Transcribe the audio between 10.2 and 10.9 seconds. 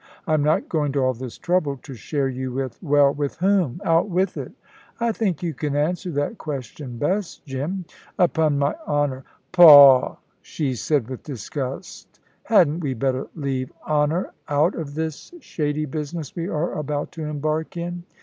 she